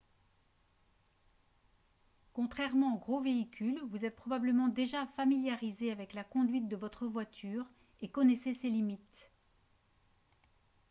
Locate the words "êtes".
4.03-4.15